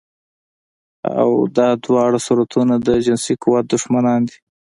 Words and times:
او 1.19 1.31
دا 1.57 1.67
دواړه 1.85 2.19
صورتونه 2.27 2.75
د 2.87 2.89
جنسي 3.05 3.33
قوت 3.43 3.65
دښمنان 3.73 4.19
دي 4.29 4.37